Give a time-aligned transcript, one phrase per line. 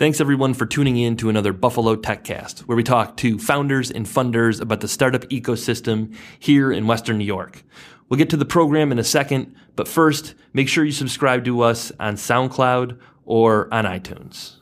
[0.00, 4.06] Thanks everyone for tuning in to another Buffalo TechCast, where we talk to founders and
[4.06, 7.62] funders about the startup ecosystem here in Western New York.
[8.08, 11.60] We'll get to the program in a second, but first, make sure you subscribe to
[11.60, 14.56] us on SoundCloud or on iTunes.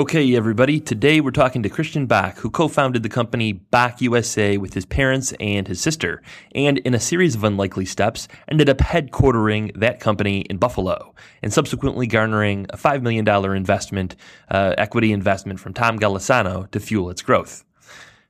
[0.00, 0.80] Okay, everybody.
[0.80, 5.34] Today we're talking to Christian Bak, who co-founded the company Bak USA with his parents
[5.38, 6.22] and his sister,
[6.54, 11.52] and in a series of unlikely steps, ended up headquartering that company in Buffalo, and
[11.52, 14.16] subsequently garnering a $5 million investment,
[14.50, 17.66] uh, equity investment from Tom Golisano to fuel its growth.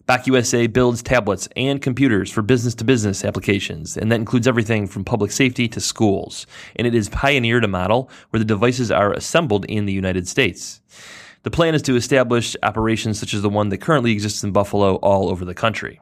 [0.06, 4.88] Bak USA builds tablets and computers for business to business applications, and that includes everything
[4.88, 6.48] from public safety to schools.
[6.74, 10.80] And it has pioneered a model where the devices are assembled in the United States.
[11.42, 14.96] The plan is to establish operations such as the one that currently exists in Buffalo
[14.96, 16.00] all over the country.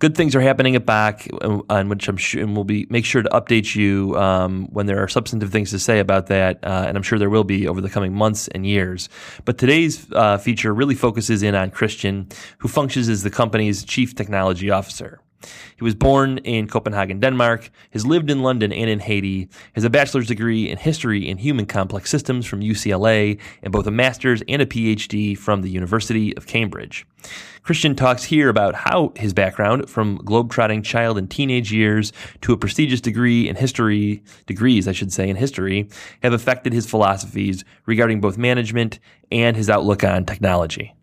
[0.00, 3.04] Good things are happening at Bak, uh, on which I'm sure, and we'll be make
[3.04, 6.84] sure to update you um, when there are substantive things to say about that, uh,
[6.86, 9.08] and I'm sure there will be over the coming months and years.
[9.44, 14.14] But today's uh, feature really focuses in on Christian, who functions as the company's chief
[14.14, 15.20] technology officer.
[15.76, 19.90] He was born in Copenhagen, Denmark, has lived in London and in Haiti, has a
[19.90, 24.60] bachelor's degree in history and human complex systems from UCLA, and both a master's and
[24.60, 27.06] a PhD from the University of Cambridge.
[27.62, 32.56] Christian talks here about how his background from globetrotting child and teenage years to a
[32.56, 35.88] prestigious degree in history, degrees, I should say, in history,
[36.22, 38.98] have affected his philosophies regarding both management
[39.30, 40.94] and his outlook on technology.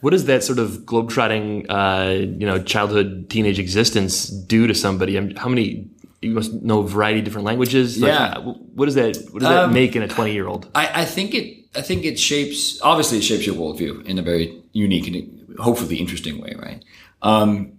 [0.00, 5.16] What does that sort of globetrotting, uh, you know, childhood, teenage existence do to somebody?
[5.18, 5.88] I mean, how many?
[6.22, 7.98] You must know a variety of different languages.
[7.98, 8.38] Like, Yeah.
[8.38, 9.16] what does that?
[9.30, 10.68] What does that Um, make in a twenty-year-old?
[10.74, 11.64] I, I think it.
[11.74, 12.78] I think it shapes.
[12.82, 16.82] Obviously, it shapes your worldview in a very unique and hopefully interesting way, right?
[17.22, 17.72] Um,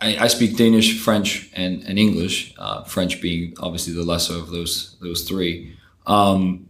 [0.00, 2.54] I, I speak Danish, French, and, and English.
[2.58, 5.74] Uh, French being obviously the lesser of those those three.
[6.06, 6.66] Um,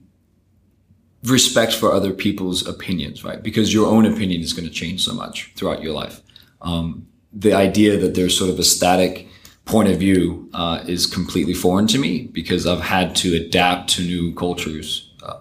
[1.24, 3.42] respect for other people's opinions, right?
[3.42, 6.20] Because your own opinion is going to change so much throughout your life.
[6.62, 9.28] Um, the idea that there's sort of a static
[9.66, 14.02] point of view uh, is completely foreign to me because I've had to adapt to
[14.02, 15.12] new cultures.
[15.22, 15.40] Uh,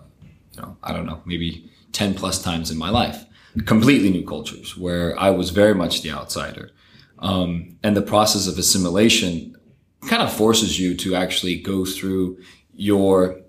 [0.53, 3.25] you know, I don't know, maybe ten plus times in my life,
[3.65, 6.71] completely new cultures where I was very much the outsider,
[7.19, 9.55] um, and the process of assimilation
[10.07, 12.37] kind of forces you to actually go through
[12.73, 13.41] your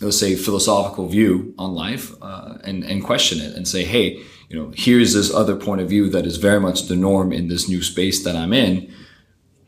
[0.00, 4.58] let's say philosophical view on life uh, and and question it and say hey you
[4.58, 7.68] know here's this other point of view that is very much the norm in this
[7.68, 8.92] new space that i'm in.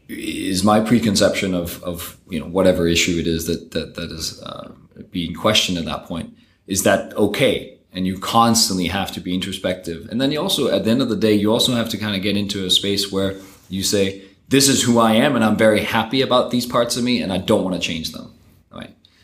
[0.09, 4.43] Is my preconception of of you know whatever issue it is that that that is
[4.43, 4.73] uh,
[5.11, 6.35] being questioned at that point
[6.67, 7.79] is that okay?
[7.93, 10.07] And you constantly have to be introspective.
[10.11, 12.17] And then you also at the end of the day you also have to kind
[12.17, 13.35] of get into a space where
[13.69, 17.05] you say this is who i am and i'm very happy about these parts of
[17.05, 18.33] me and i don't want to change them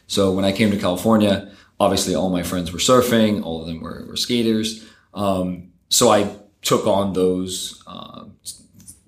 [0.06, 1.50] so when I came to California,
[1.80, 4.84] obviously all my friends were surfing, all of them were, were skaters.
[5.12, 8.24] Um, so I took on those uh,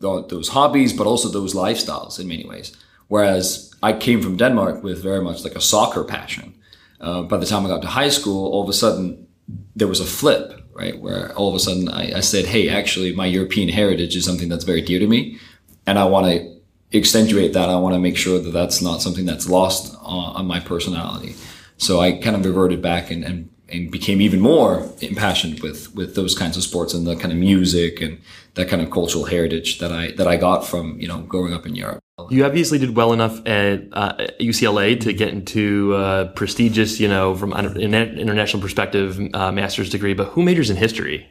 [0.01, 2.77] th- those hobbies, but also those lifestyles in many ways.
[3.09, 6.55] Whereas I came from Denmark with very much like a soccer passion.
[7.01, 9.27] Uh, by the time I got to high school, all of a sudden
[9.75, 10.99] there was a flip, right?
[10.99, 14.49] Where all of a sudden I, I said, "Hey, actually, my European heritage is something
[14.49, 15.39] that's very dear to me,
[15.87, 16.56] and I want to
[16.97, 17.69] accentuate that.
[17.69, 21.35] I want to make sure that that's not something that's lost on, on my personality.
[21.79, 26.15] So I kind of reverted back and, and, and became even more impassioned with, with
[26.15, 28.21] those kinds of sports and the kind of music and
[28.55, 31.67] that kind of cultural heritage that I, that I got from, you know, growing up
[31.67, 32.03] in Europe.
[32.31, 37.35] You obviously did well enough at uh, UCLA to get into uh, prestigious, you know,
[37.35, 40.15] from an international perspective, uh, master's degree.
[40.15, 41.29] But who majors in history?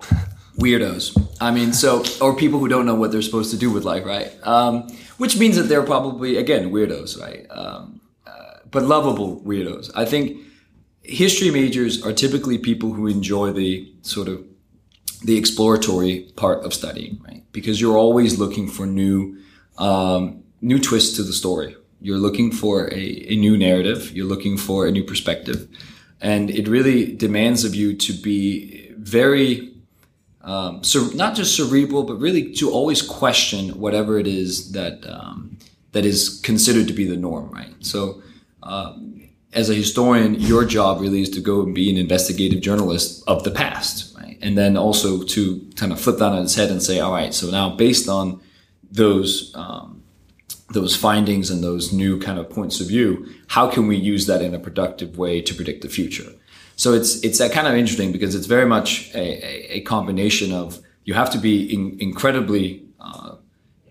[0.58, 1.16] weirdos.
[1.40, 4.04] I mean, so or people who don't know what they're supposed to do with life,
[4.04, 4.32] right?
[4.42, 7.46] Um, which means that they're probably again weirdos, right?
[7.50, 9.90] Um, uh, but lovable weirdos.
[9.94, 10.38] I think
[11.02, 14.44] history majors are typically people who enjoy the sort of
[15.24, 17.44] the exploratory part of studying, right?
[17.52, 19.38] Because you're always looking for new
[19.78, 21.76] um, new twists to the story.
[22.00, 24.12] You're looking for a, a new narrative.
[24.12, 25.68] You're looking for a new perspective,
[26.20, 29.77] and it really demands of you to be very
[30.42, 35.58] um, so not just cerebral, but really to always question whatever it is that um,
[35.92, 37.74] that is considered to be the norm, right?
[37.80, 38.22] So,
[38.62, 43.24] um, as a historian, your job really is to go and be an investigative journalist
[43.26, 44.38] of the past, right?
[44.42, 47.32] And then also to kind of flip that on its head and say, all right,
[47.32, 48.40] so now based on
[48.90, 50.02] those um,
[50.70, 54.42] those findings and those new kind of points of view, how can we use that
[54.42, 56.30] in a productive way to predict the future?
[56.78, 60.80] So it's it's kind of interesting because it's very much a, a, a combination of
[61.04, 63.34] you have to be in, incredibly uh,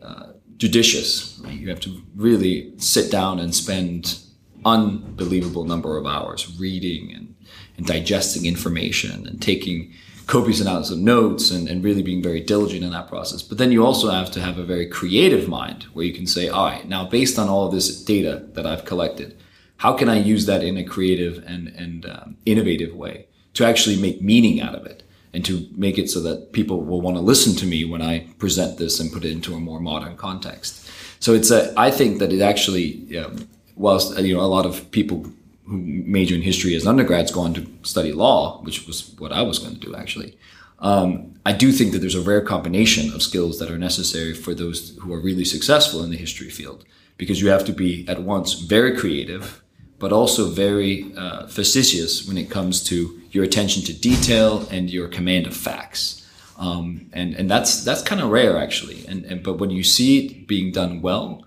[0.01, 1.37] uh, judicious.
[1.43, 1.59] Right?
[1.59, 4.19] You have to really sit down and spend
[4.65, 7.35] unbelievable number of hours reading and,
[7.75, 9.93] and digesting information and taking
[10.27, 13.41] copious amounts of notes and, and really being very diligent in that process.
[13.41, 16.47] But then you also have to have a very creative mind where you can say,
[16.47, 19.37] all right, now based on all of this data that I've collected,
[19.77, 23.95] how can I use that in a creative and, and um, innovative way to actually
[23.95, 25.03] make meaning out of it
[25.33, 28.27] and to make it so that people will want to listen to me when I
[28.39, 30.89] present this and put it into a more modern context.
[31.19, 34.89] So it's a, I think that it actually, um, whilst, you know, a lot of
[34.91, 35.25] people
[35.65, 39.41] who major in history as undergrads go on to study law, which was what I
[39.41, 40.38] was going to do actually.
[40.80, 44.53] Um, I do think that there's a rare combination of skills that are necessary for
[44.53, 46.85] those who are really successful in the history field,
[47.18, 49.63] because you have to be at once very creative,
[49.99, 55.07] but also very uh, fastidious when it comes to your attention to detail and your
[55.07, 56.23] command of facts.
[56.57, 59.05] Um, and and that's that's kind of rare actually.
[59.07, 61.45] And, and but when you see it being done well,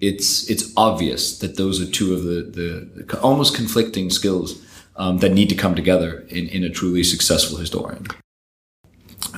[0.00, 4.64] it's it's obvious that those are two of the the, the almost conflicting skills
[4.96, 8.06] um, that need to come together in, in a truly successful historian.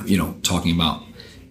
[0.05, 1.03] You know, talking about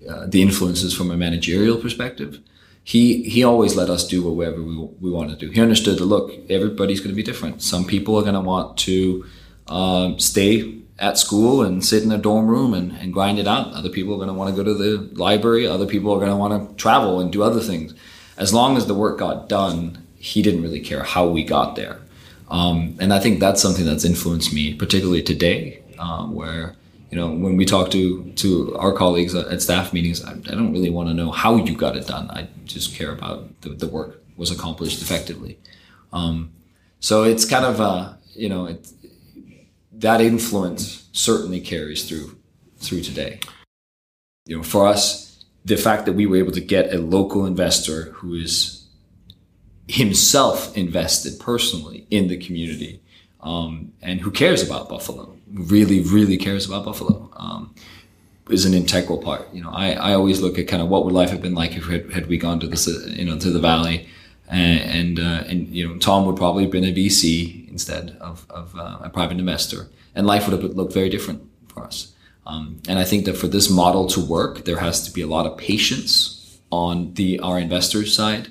[0.09, 2.41] uh, the influences from a managerial perspective,
[2.85, 5.51] he he always let us do whatever we, we want to do.
[5.51, 7.63] He understood that look, everybody's going to be different.
[7.63, 9.25] Some people are going to want to
[9.67, 13.73] um, stay at school and sit in a dorm room and, and grind it out.
[13.73, 15.67] Other people are going to want to go to the library.
[15.67, 17.95] Other people are going to want to travel and do other things
[18.37, 22.01] as long as the work got done, he didn't really care how we got there.
[22.49, 26.75] Um, and I think that's something that's influenced me, particularly today, um, where
[27.15, 30.73] you know when we talk to to our colleagues at staff meetings, I, I don't
[30.73, 32.29] really want to know how you got it done.
[32.29, 35.57] I just care about the, the work was accomplished effectively.
[36.13, 36.51] Um,
[36.99, 38.89] so it's kind of uh, you know it,
[39.93, 42.37] that influence certainly carries through
[42.79, 43.39] through today.
[44.47, 48.11] You know, for us, the fact that we were able to get a local investor
[48.15, 48.89] who is
[49.87, 53.01] himself invested personally in the community
[53.41, 57.75] um, and who cares about Buffalo, really, really cares about Buffalo, um,
[58.51, 59.49] is an integral part.
[59.53, 61.77] You know, I, I always look at kind of what would life have been like
[61.77, 64.09] if had, had we gone to this, you know, to the valley,
[64.49, 68.47] and and, uh, and you know, Tom would probably have been a VC instead of,
[68.51, 72.13] of uh, a private investor, and life would have looked very different for us.
[72.47, 75.27] Um, and I think that for this model to work, there has to be a
[75.27, 78.49] lot of patience on the our investors side.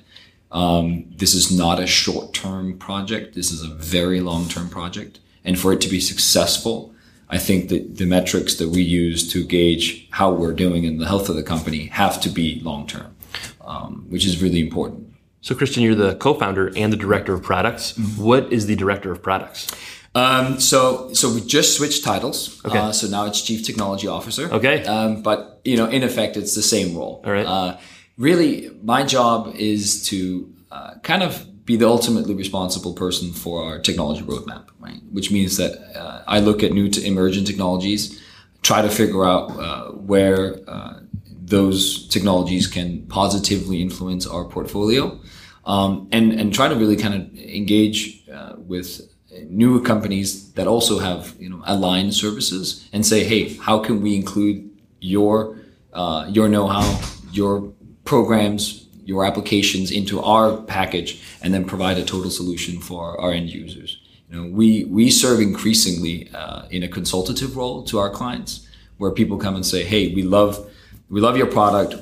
[0.52, 3.34] Um, this is not a short-term project.
[3.34, 5.20] This is a very long-term project.
[5.44, 6.93] And for it to be successful,
[7.30, 11.08] I think that the metrics that we use to gauge how we're doing in the
[11.08, 13.16] health of the company have to be long-term,
[13.62, 15.14] um, which is really important.
[15.42, 17.94] So, Christian, you're the co-founder and the director of products.
[17.94, 18.24] Mm-hmm.
[18.24, 19.68] What is the director of products?
[20.16, 22.64] Um, so, so we just switched titles.
[22.66, 22.78] Okay.
[22.78, 24.52] Uh, so now it's chief technology officer.
[24.54, 24.86] Okay.
[24.86, 27.22] Um, but you know, in effect, it's the same role.
[27.26, 27.46] All right.
[27.46, 27.78] Uh,
[28.18, 33.80] really, my job is to uh, kind of be the ultimately responsible person for our
[33.80, 35.02] technology roadmap, right?
[35.12, 38.22] Which means that uh, I look at new to emerging technologies,
[38.62, 45.20] try to figure out uh, where uh, those technologies can positively influence our portfolio,
[45.66, 48.22] um, and and try to really kind of engage
[48.58, 49.10] with
[49.50, 54.16] newer companies that also have you know aligned services and say, hey, how can we
[54.16, 54.70] include
[55.00, 55.58] your
[55.94, 57.00] uh, your know-how,
[57.32, 57.72] your
[58.04, 63.50] programs, your applications into our package, and then provide a total solution for our end
[63.50, 64.00] users.
[64.30, 68.68] You know, we we serve increasingly uh, in a consultative role to our clients,
[68.98, 70.70] where people come and say, hey, we love
[71.10, 71.96] we love your product,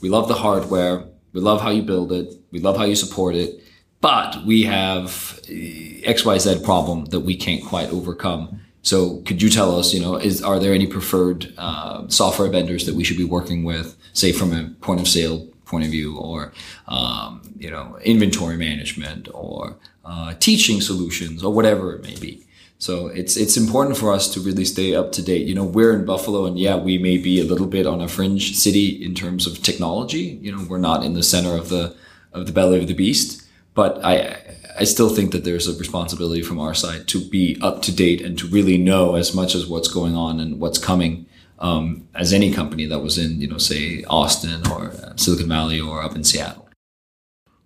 [0.00, 3.34] we love the hardware, we love how you build it, we love how you support
[3.34, 3.60] it
[4.04, 8.60] but we have XYZ problem that we can't quite overcome.
[8.82, 12.84] So could you tell us, you know, is, are there any preferred uh, software vendors
[12.84, 16.16] that we should be working with, say from a point of sale point of view
[16.18, 16.52] or,
[16.88, 22.44] um, you know, inventory management or uh, teaching solutions or whatever it may be.
[22.78, 25.46] So it's it's important for us to really stay up to date.
[25.46, 28.08] You know, we're in Buffalo, and yeah, we may be a little bit on a
[28.08, 30.38] fringe city in terms of technology.
[30.42, 31.96] You know, we're not in the center of the
[32.32, 34.36] of the belly of the beast, but I
[34.78, 38.20] I still think that there's a responsibility from our side to be up to date
[38.20, 41.26] and to really know as much as what's going on and what's coming
[41.64, 46.02] um, as any company that was in you know say Austin or Silicon Valley or
[46.02, 46.68] up in Seattle.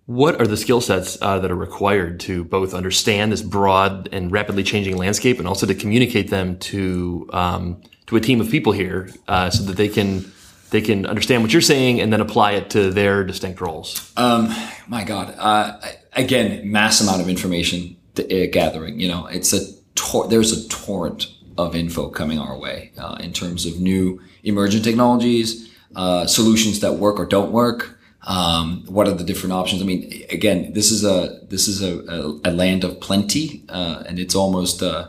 [0.05, 4.31] What are the skill sets uh, that are required to both understand this broad and
[4.31, 8.71] rapidly changing landscape, and also to communicate them to um, to a team of people
[8.71, 10.31] here, uh, so that they can
[10.71, 14.13] they can understand what you're saying and then apply it to their distinct roles?
[14.17, 14.53] Um,
[14.87, 15.79] my God, uh,
[16.13, 18.99] again, mass amount of information uh, gathering.
[18.99, 19.59] You know, it's a
[19.95, 21.27] tor- there's a torrent
[21.65, 25.47] of info coming our way uh, in terms of new emergent technologies,
[25.95, 27.81] uh, solutions that work or don't work,
[28.21, 29.81] Um, what are the different options?
[29.81, 31.17] I mean, again, this is a
[31.49, 32.17] this is a, a,
[32.49, 35.07] a land of plenty, uh, and it's almost uh,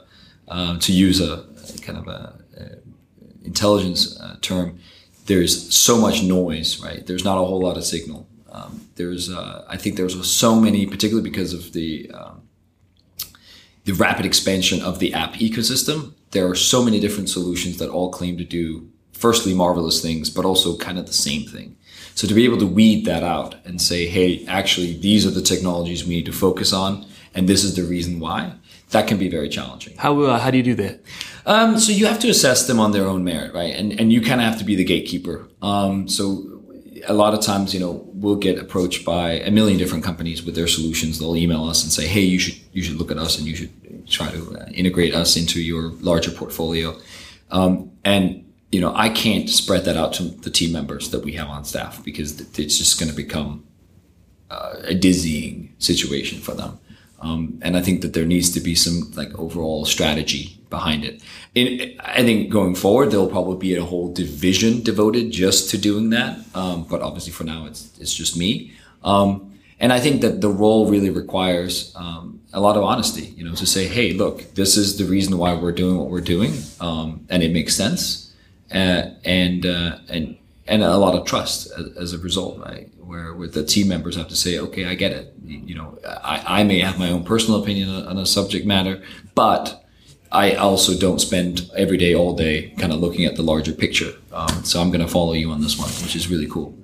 [0.54, 1.44] uh, to use a,
[1.86, 2.20] kind of a,
[2.60, 2.64] a
[3.44, 4.78] intelligence uh, term.
[5.26, 5.54] There's
[5.86, 7.02] so much noise, right?
[7.06, 8.20] There's not a whole lot of signal.
[8.52, 9.28] Um, there's,
[9.74, 12.42] I think there's so many, particularly because of the um,
[13.84, 16.14] the rapid expansion of the app ecosystem.
[16.30, 20.44] There are so many different solutions that all claim to do, firstly, marvelous things, but
[20.44, 21.76] also kind of the same thing.
[22.14, 25.42] So to be able to weed that out and say, hey, actually, these are the
[25.42, 28.52] technologies we need to focus on, and this is the reason why,
[28.90, 29.96] that can be very challenging.
[29.96, 31.00] How, uh, how do you do that?
[31.46, 33.74] Um, so you have to assess them on their own merit, right?
[33.74, 35.48] And, and you kind of have to be the gatekeeper.
[35.62, 36.49] Um, so
[37.06, 40.54] a lot of times, you know, we'll get approached by a million different companies with
[40.54, 41.18] their solutions.
[41.18, 43.56] They'll email us and say, "Hey, you should you should look at us and you
[43.56, 43.70] should
[44.08, 46.96] try to uh, integrate us into your larger portfolio."
[47.50, 51.32] Um, and you know, I can't spread that out to the team members that we
[51.32, 53.64] have on staff because it's just going to become
[54.50, 56.78] uh, a dizzying situation for them.
[57.20, 61.22] Um, and I think that there needs to be some like overall strategy behind it.
[61.54, 66.10] In, I think going forward, there'll probably be a whole division devoted just to doing
[66.10, 66.38] that.
[66.54, 68.72] Um, but obviously, for now, it's it's just me.
[69.04, 73.34] Um, and I think that the role really requires um, a lot of honesty.
[73.36, 76.20] You know, to say, hey, look, this is the reason why we're doing what we're
[76.20, 78.32] doing, um, and it makes sense,
[78.72, 80.36] uh, and uh, and
[80.66, 82.90] and a lot of trust as, a result, right?
[82.98, 85.34] Where, the team members have to say, okay, I get it.
[85.44, 89.02] You know, I, I may have my own personal opinion on, on a subject matter,
[89.34, 89.84] but
[90.30, 94.12] I also don't spend every day, all day, kind of looking at the larger picture.
[94.32, 96.76] Um, so I'm going to follow you on this one, which is really cool.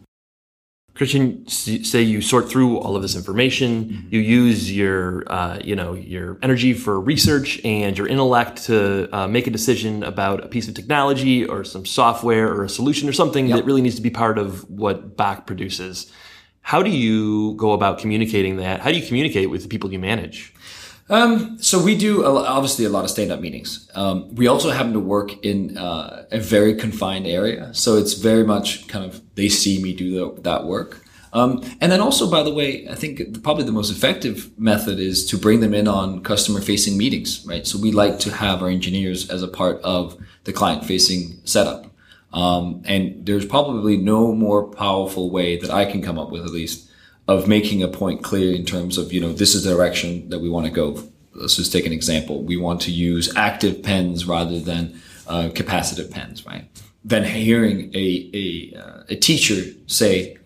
[0.96, 4.08] Christian, say you sort through all of this information, mm-hmm.
[4.14, 9.28] you use your, uh, you know, your energy for research and your intellect to uh,
[9.28, 13.12] make a decision about a piece of technology or some software or a solution or
[13.12, 13.58] something yep.
[13.58, 16.10] that really needs to be part of what Bak produces.
[16.62, 18.80] How do you go about communicating that?
[18.80, 20.54] How do you communicate with the people you manage?
[21.08, 23.88] Um, so we do obviously a lot of stand-up meetings.
[23.94, 28.44] Um, we also happen to work in uh, a very confined area, so it's very
[28.44, 31.04] much kind of they see me do the, that work.
[31.32, 35.26] Um, and then also, by the way, I think probably the most effective method is
[35.26, 37.66] to bring them in on customer-facing meetings, right?
[37.66, 41.86] So we like to have our engineers as a part of the client-facing setup.
[42.32, 46.52] Um, and there's probably no more powerful way that I can come up with, at
[46.52, 46.90] least,
[47.28, 50.38] of making a point clear in terms of, you know, this is the direction that
[50.38, 51.02] we want to go.
[51.34, 52.42] Let's just take an example.
[52.42, 56.64] We want to use active pens rather than uh, capacitive pens, right?
[57.04, 60.38] Then hearing a, a, uh, a teacher say,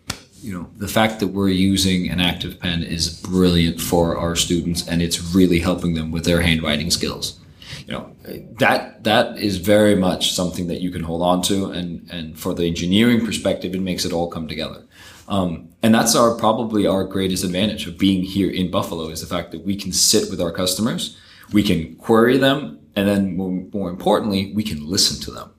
[0.43, 4.87] you know, the fact that we're using an active pen is brilliant for our students
[4.89, 7.39] and it's really helping them with their handwriting skills.
[7.87, 8.17] You know,
[8.59, 11.67] that, that is very much something that you can hold on to.
[11.67, 14.85] And, and for the engineering perspective, it makes it all come together.
[15.31, 19.27] Um, and that's our probably our greatest advantage of being here in Buffalo is the
[19.27, 21.17] fact that we can sit with our customers,
[21.53, 25.51] we can query them, and then more, more importantly, we can listen to them.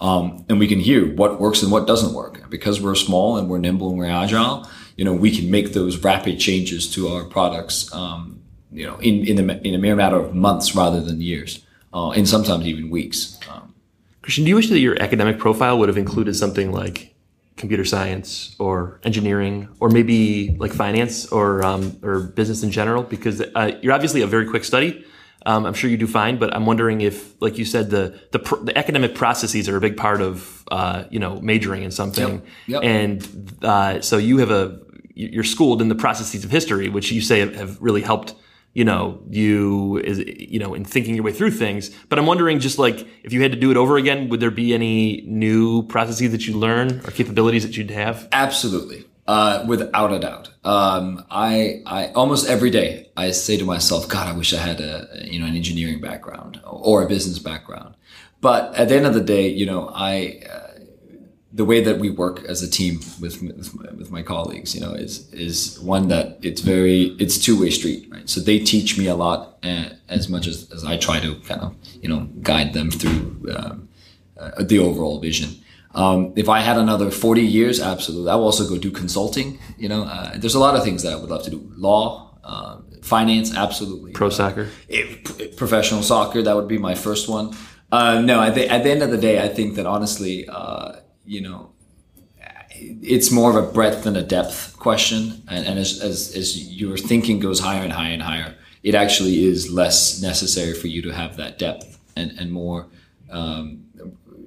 [0.00, 2.50] Um, and we can hear what works and what doesn't work.
[2.50, 5.98] Because we're small and we're nimble and we're agile, you know, we can make those
[5.98, 10.16] rapid changes to our products, um, you know, in, in, a, in a mere matter
[10.16, 13.38] of months rather than years, uh, and sometimes even weeks.
[13.48, 13.74] Um,
[14.22, 17.14] Christian, do you wish that your academic profile would have included something like
[17.60, 23.40] computer science or engineering or maybe like finance or um, or business in general because
[23.54, 25.04] uh, you're obviously a very quick study.
[25.46, 28.38] Um, I'm sure you do fine, but I'm wondering if, like you said, the the,
[28.40, 32.42] pr- the academic processes are a big part of uh, you know majoring in something,
[32.66, 32.82] yep.
[32.82, 32.82] Yep.
[32.82, 34.78] and uh, so you have a
[35.14, 38.34] you're schooled in the processes of history, which you say have really helped
[38.72, 41.90] you know, you is you know, in thinking your way through things.
[42.08, 44.50] But I'm wondering, just like if you had to do it over again, would there
[44.50, 48.28] be any new processes that you learn or capabilities that you'd have?
[48.30, 50.50] Absolutely, uh, without a doubt.
[50.64, 54.80] Um, I I almost every day I say to myself, God, I wish I had
[54.80, 57.96] a you know an engineering background or a business background.
[58.40, 60.42] But at the end of the day, you know, I.
[60.50, 60.66] Uh,
[61.52, 64.80] the way that we work as a team with with my, with my, colleagues, you
[64.80, 68.28] know, is is one that it's very it's two way street, right?
[68.28, 71.60] So they teach me a lot, uh, as much as, as I try to kind
[71.60, 73.88] of you know guide them through um,
[74.38, 75.56] uh, the overall vision.
[75.92, 79.58] Um, if I had another forty years, absolutely, I will also go do consulting.
[79.76, 81.72] You know, uh, there's a lot of things that I would love to do.
[81.76, 84.12] Law, uh, finance, absolutely.
[84.12, 87.56] Pro soccer, if, professional soccer, that would be my first one.
[87.90, 90.48] Uh, no, at the, at the end of the day, I think that honestly
[91.24, 91.72] you know,
[92.72, 95.42] it's more of a breadth than a depth question.
[95.48, 99.44] And, and as, as, as your thinking goes higher and higher and higher, it actually
[99.44, 102.86] is less necessary for you to have that depth and, and more
[103.30, 103.84] um,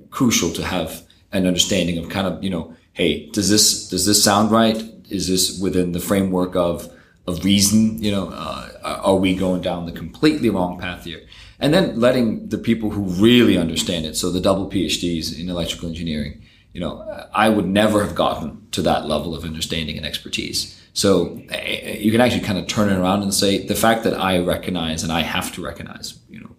[0.09, 4.23] crucial to have an understanding of kind of, you know, hey, does this, does this
[4.23, 4.93] sound right?
[5.13, 6.91] is this within the framework of
[7.25, 8.01] of reason?
[8.03, 11.21] You know, uh, are we going down the completely wrong path here?
[11.59, 15.87] And then letting the people who really understand it, so the double PhDs in electrical
[15.87, 20.79] engineering, you know, I would never have gotten to that level of understanding and expertise.
[20.93, 24.19] So eh, you can actually kind of turn it around and say the fact that
[24.19, 26.55] I recognize and I have to recognize, you know,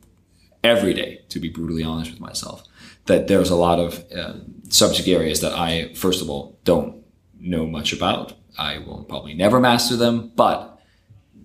[0.62, 2.64] every day, to be brutally honest with myself,
[3.06, 4.34] that there's a lot of uh,
[4.68, 7.04] subject areas that I, first of all, don't
[7.38, 8.34] know much about.
[8.56, 10.78] I will probably never master them, but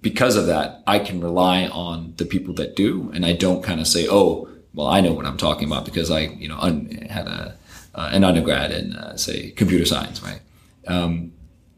[0.01, 3.81] because of that, I can rely on the people that do, and I don't kind
[3.81, 7.07] of say, "Oh, well, I know what I'm talking about because I, you know, un-
[7.09, 7.57] had a
[7.95, 10.41] uh, an undergrad in, uh, say, computer science." Right.
[10.87, 11.31] Um,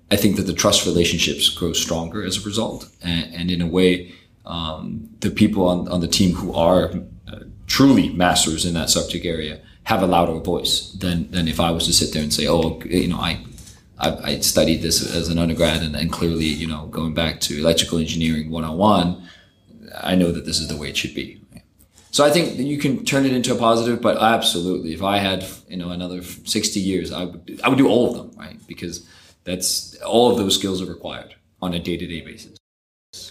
[0.10, 3.68] I think that the trust relationships grow stronger as a result, and, and in a
[3.68, 4.14] way,
[4.46, 6.92] um, the people on, on the team who are
[7.32, 11.72] uh, truly masters in that subject area have a louder voice than than if I
[11.72, 13.44] was to sit there and say, "Oh, you know, I
[14.02, 17.60] I, I studied this as an undergrad, and, and, clearly, you know, going back to
[17.60, 19.22] electrical engineering 101,
[20.02, 21.41] I know that this is the way it should be.
[22.12, 25.46] So I think you can turn it into a positive, but absolutely, if I had,
[25.70, 28.60] you know, another 60 years, I would, I would do all of them, right?
[28.68, 29.08] Because
[29.46, 32.58] that's all of those skills are required on a day to day basis.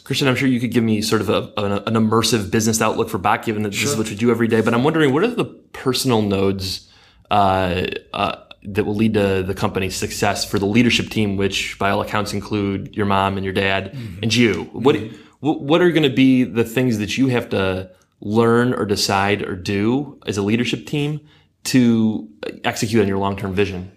[0.04, 3.08] Christian, I'm sure you could give me sort of a, an, an, immersive business outlook
[3.08, 3.84] for Bak, given that sure.
[3.84, 4.60] this is what you do every day.
[4.60, 6.90] But I'm wondering, what are the personal nodes
[7.30, 11.90] uh, uh, that will lead to the company's success for the leadership team, which by
[11.90, 14.22] all accounts include your mom and your dad mm-hmm.
[14.22, 14.64] and you.
[14.72, 15.16] What mm-hmm.
[15.40, 17.90] what are going to be the things that you have to
[18.20, 21.20] learn or decide or do as a leadership team
[21.64, 22.28] to
[22.64, 23.96] execute on your long term vision?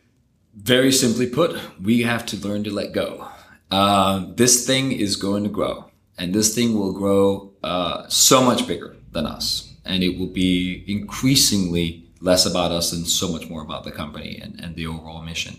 [0.55, 3.27] Very simply put, we have to learn to let go.
[3.71, 8.67] Uh, this thing is going to grow, and this thing will grow uh, so much
[8.67, 13.61] bigger than us, and it will be increasingly less about us and so much more
[13.61, 15.55] about the company and, and the overall mission.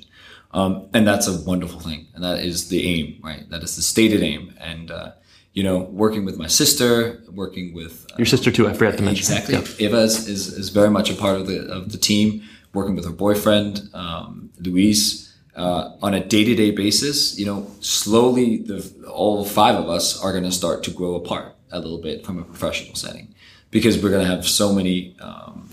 [0.53, 2.07] Um, and that's a wonderful thing.
[2.15, 3.49] And that is the aim, right?
[3.51, 4.55] That is the stated aim.
[4.61, 5.13] And, uh,
[5.55, 8.69] you know, working with my sister, working with uh, your sister too.
[8.69, 9.55] I forgot to mention exactly.
[9.55, 9.67] Yep.
[9.79, 12.43] Eva is, is, is, very much a part of the of the team.
[12.73, 17.39] Working with her boyfriend, um, Luis, uh, on a day to day basis.
[17.39, 21.55] You know, slowly, the all five of us are going to start to grow apart
[21.71, 23.33] a little bit from a professional setting
[23.71, 25.71] because we're going to have so many um,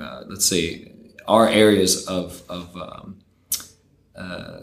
[0.00, 0.90] uh, let's say
[1.28, 3.18] our areas of of um,
[4.16, 4.60] uh,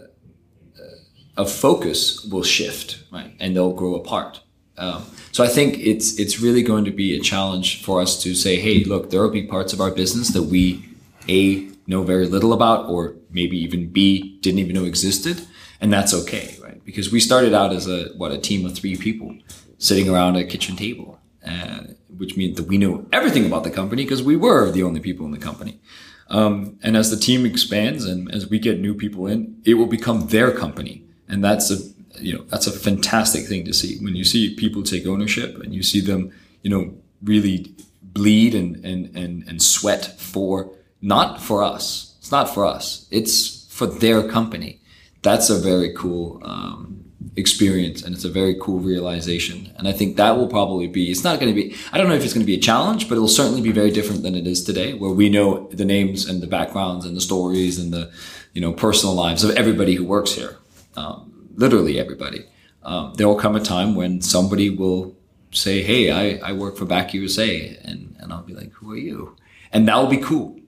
[1.36, 4.40] of focus will shift, right, and they'll grow apart.
[4.78, 8.34] Um, so I think it's it's really going to be a challenge for us to
[8.34, 10.88] say, hey, look, there will be parts of our business that we
[11.28, 15.46] a know very little about, or maybe even b didn't even know existed,
[15.80, 16.82] and that's okay, right?
[16.84, 19.36] Because we started out as a what a team of three people
[19.78, 21.80] sitting around a kitchen table, uh,
[22.16, 25.24] which means that we knew everything about the company because we were the only people
[25.26, 25.80] in the company.
[26.28, 29.86] Um, and as the team expands and as we get new people in, it will
[29.86, 31.78] become their company, and that's a
[32.18, 35.74] you know that's a fantastic thing to see when you see people take ownership and
[35.74, 36.92] you see them you know
[37.22, 40.70] really bleed and and and, and sweat for
[41.02, 42.14] not for us.
[42.18, 43.06] It's not for us.
[43.10, 44.80] It's for their company.
[45.22, 47.04] That's a very cool um,
[47.36, 51.22] experience and it's a very cool realization and i think that will probably be it's
[51.22, 53.14] not going to be i don't know if it's going to be a challenge but
[53.14, 56.42] it'll certainly be very different than it is today where we know the names and
[56.42, 58.10] the backgrounds and the stories and the
[58.52, 60.56] you know personal lives of everybody who works here
[60.96, 61.29] um,
[61.60, 62.42] literally everybody.
[62.82, 65.16] Um, there will come a time when somebody will
[65.52, 68.96] say hey i, I work for Bak usa and, and i'll be like who are
[68.96, 69.36] you?
[69.72, 70.58] And that will be cool.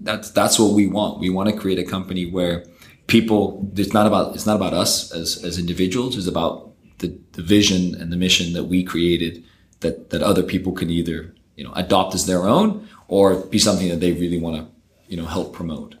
[0.00, 1.20] That's that's what we want.
[1.20, 2.64] We want to create a company where
[3.06, 6.16] people it's not about it's not about us as as individuals.
[6.16, 9.44] It's about the, the vision and the mission that we created
[9.80, 13.88] that that other people can either you know adopt as their own or be something
[13.88, 14.66] that they really want to
[15.08, 15.96] you know help promote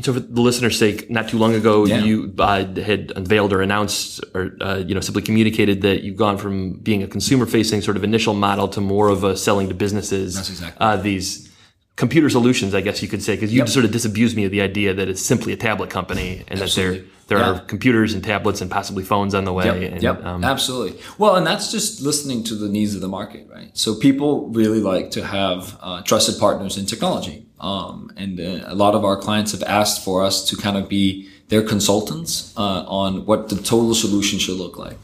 [0.00, 1.98] so, for the listener's sake, not too long ago, yeah.
[1.98, 6.38] you uh, had unveiled or announced, or uh, you know, simply communicated that you've gone
[6.38, 10.34] from being a consumer-facing sort of initial model to more of a selling to businesses.
[10.34, 10.80] That's exactly.
[10.80, 11.52] Uh, these
[11.96, 13.68] computer solutions, I guess you could say, because you yep.
[13.68, 17.00] sort of disabused me of the idea that it's simply a tablet company and Absolutely.
[17.00, 17.52] that there there yeah.
[17.52, 19.64] are computers and tablets and possibly phones on the way.
[19.64, 19.92] Yep.
[19.92, 20.24] And, yep.
[20.24, 21.00] Um, Absolutely.
[21.18, 23.70] Well, and that's just listening to the needs of the market, right?
[23.76, 28.74] So people really like to have uh, trusted partners in technology, um, and uh, a
[28.74, 32.84] lot of our clients have asked for us to kind of be their consultants uh,
[32.86, 34.98] on what the total solution should look like.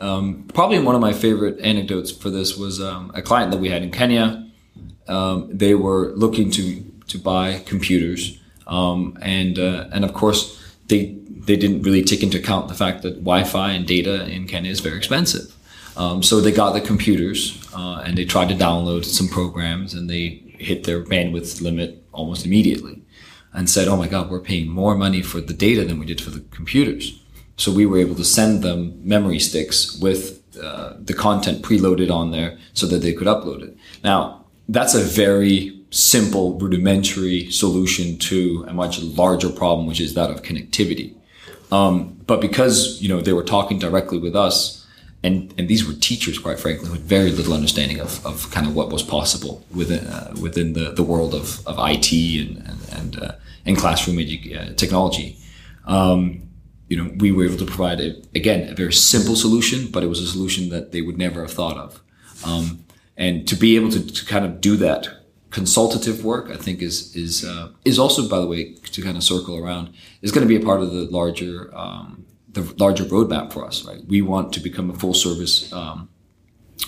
[0.00, 3.68] Um, probably one of my favorite anecdotes for this was um, a client that we
[3.70, 4.42] had in Kenya
[5.08, 11.18] um, they were looking to to buy computers, um, and uh, and of course they
[11.28, 14.80] they didn't really take into account the fact that Wi-Fi and data in Kenya is
[14.80, 15.54] very expensive.
[15.96, 20.08] Um, so they got the computers uh, and they tried to download some programs and
[20.08, 23.02] they hit their bandwidth limit almost immediately.
[23.54, 26.22] and said, "Oh my God, we're paying more money for the data than we did
[26.22, 27.20] for the computers."
[27.58, 32.30] So we were able to send them memory sticks with uh, the content preloaded on
[32.30, 33.76] there so that they could upload it.
[34.02, 40.30] Now, that's a very simple, rudimentary solution to a much larger problem, which is that
[40.30, 41.14] of connectivity.
[41.70, 44.81] Um, but because you know they were talking directly with us,
[45.24, 48.74] and and these were teachers, quite frankly, with very little understanding of, of kind of
[48.74, 53.22] what was possible within uh, within the, the world of, of IT and and and,
[53.22, 53.32] uh,
[53.64, 55.36] and classroom edu- uh, technology.
[55.86, 56.48] Um,
[56.88, 60.08] you know, we were able to provide a, again a very simple solution, but it
[60.08, 62.02] was a solution that they would never have thought of.
[62.44, 62.84] Um,
[63.16, 65.08] and to be able to, to kind of do that
[65.50, 69.22] consultative work, I think is is uh, is also, by the way, to kind of
[69.22, 73.52] circle around, is going to be a part of the larger um, the larger roadmap
[73.52, 73.84] for us.
[73.84, 76.08] Right, we want to become a full service um,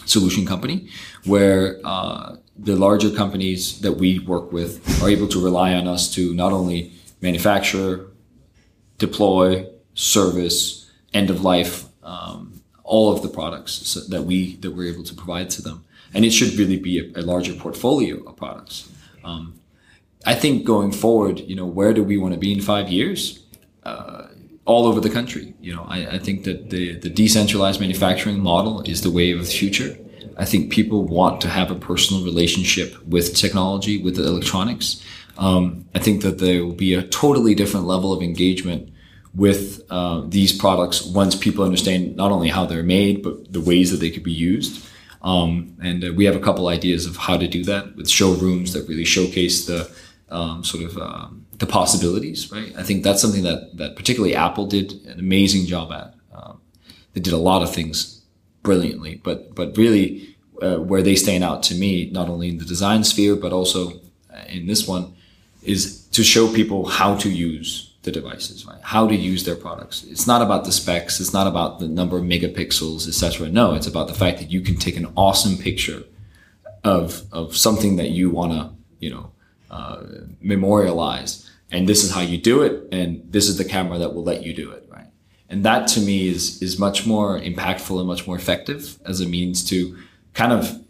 [0.06, 0.88] solution company
[1.24, 6.12] where uh, the larger companies that we work with are able to rely on us
[6.14, 8.06] to not only manufacture,
[8.98, 15.04] deploy, service, end of life, um, all of the products that we that we're able
[15.04, 18.88] to provide to them and it should really be a, a larger portfolio of products.
[19.24, 19.60] Um,
[20.24, 23.44] I think going forward, you know, where do we want to be in five years?
[23.82, 24.28] Uh,
[24.66, 25.54] all over the country.
[25.60, 29.40] You know, I, I, think that the, the decentralized manufacturing model is the way of
[29.40, 29.98] the future.
[30.36, 35.02] I think people want to have a personal relationship with technology, with the electronics.
[35.36, 38.90] Um, I think that there will be a totally different level of engagement
[39.34, 43.90] with uh, these products once people understand not only how they're made, but the ways
[43.90, 44.86] that they could be used.
[45.22, 48.72] Um, and uh, we have a couple ideas of how to do that with showrooms
[48.74, 49.90] that really showcase the
[50.30, 52.50] um, sort of um, the possibilities.
[52.52, 52.72] Right.
[52.76, 56.14] I think that's something that that particularly Apple did an amazing job at.
[56.34, 56.60] Um,
[57.12, 58.20] they did a lot of things
[58.62, 62.64] brilliantly, but but really uh, where they stand out to me, not only in the
[62.64, 64.00] design sphere but also
[64.32, 65.14] uh, in this one,
[65.62, 68.80] is to show people how to use the devices, right?
[68.82, 70.04] How to use their products.
[70.04, 71.20] It's not about the specs.
[71.20, 73.48] It's not about the number of megapixels, etc.
[73.48, 76.04] No, it's about the fact that you can take an awesome picture
[76.82, 79.30] of of something that you want to, you know,
[79.74, 80.02] uh,
[80.40, 81.43] memorialize,
[81.74, 84.42] and this is how you do it, and this is the camera that will let
[84.42, 85.08] you do it, right?
[85.48, 89.26] And that to me is is much more impactful and much more effective as a
[89.26, 89.96] means to
[90.32, 90.80] kind of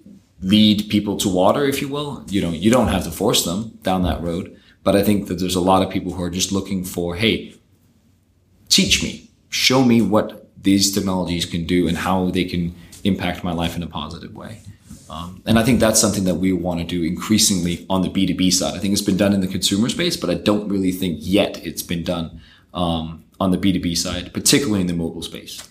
[0.41, 2.25] lead people to water, if you will.
[2.29, 5.39] You know, you don't have to force them down that road but I think that
[5.41, 7.55] there's a lot of people who are just looking for, hey,
[8.69, 13.53] teach me, show me what these technologies can do and how they can impact my
[13.53, 14.61] life in a positive way.
[15.09, 18.53] Um, and I think that's something that we want to do increasingly on the B2B
[18.53, 18.75] side.
[18.75, 21.65] I think it's been done in the consumer space, but I don't really think yet
[21.65, 22.41] it's been done
[22.73, 25.69] um, on the B2B side, particularly in the mobile space.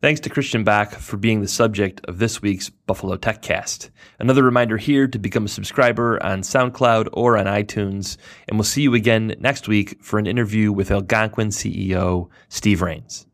[0.00, 3.90] Thanks to Christian Bak for being the subject of this week's Buffalo TechCast.
[4.20, 8.82] Another reminder here to become a subscriber on SoundCloud or on iTunes, and we'll see
[8.82, 13.26] you again next week for an interview with Algonquin CEO Steve Rains.